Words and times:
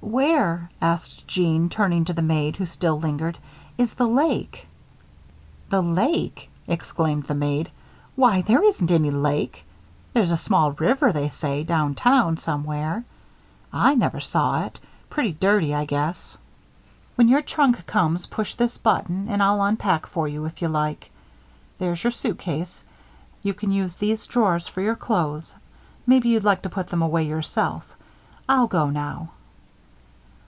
"Where," 0.00 0.70
asked 0.80 1.26
Jeanne, 1.26 1.68
turning 1.68 2.04
to 2.06 2.12
the 2.14 2.22
maid, 2.22 2.56
who 2.56 2.64
still 2.66 2.98
lingered, 3.00 3.36
"is 3.76 3.92
the 3.94 4.06
lake?" 4.06 4.66
"The 5.70 5.82
lake!" 5.82 6.48
exclaimed 6.68 7.24
the 7.24 7.34
maid. 7.34 7.70
"Why, 8.16 8.40
there 8.42 8.64
isn't 8.64 8.90
any 8.92 9.10
lake. 9.10 9.66
There's 10.14 10.30
a 10.30 10.36
small 10.38 10.72
river, 10.72 11.12
they 11.12 11.28
say, 11.28 11.62
down 11.64 11.94
town, 11.96 12.36
somewhere. 12.36 13.04
I 13.72 13.96
never 13.96 14.20
saw 14.20 14.62
it 14.64 14.78
pretty 15.10 15.32
dirty, 15.32 15.74
I 15.74 15.84
guess. 15.84 16.38
When 17.16 17.28
your 17.28 17.42
trunk 17.42 17.84
comes, 17.86 18.24
push 18.26 18.54
this 18.54 18.78
button 18.78 19.28
and 19.28 19.42
I'll 19.42 19.62
unpack 19.62 20.06
for 20.06 20.26
you, 20.28 20.44
if 20.46 20.62
you 20.62 20.68
like. 20.68 21.10
There's 21.78 22.02
your 22.04 22.12
suitcase. 22.12 22.82
You 23.42 23.52
can 23.52 23.72
use 23.72 23.96
these 23.96 24.26
drawers 24.28 24.68
for 24.68 24.80
your 24.80 24.96
clothes 24.96 25.56
maybe 26.06 26.28
you'd 26.30 26.44
like 26.44 26.62
to 26.62 26.70
put 26.70 26.88
them 26.88 27.02
away 27.02 27.24
yourself. 27.26 27.92
I'll 28.48 28.68
go 28.68 28.88
now." 28.90 29.30